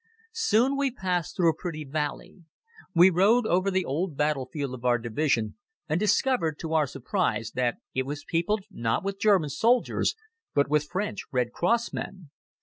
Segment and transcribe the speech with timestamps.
[0.33, 2.41] Soon we passed through a pretty valley.
[2.95, 7.75] We rode over the old battlefield of our Division and discovered, to our surprise, that
[7.93, 10.15] it was peopled not with German soldiers,
[10.55, 12.31] but with French Red Cross men.